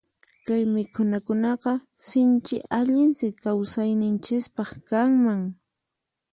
[0.45, 1.71] Kay mikhunakunaqa
[2.07, 5.41] sinchi allinsi kawsayninchispaq kanman.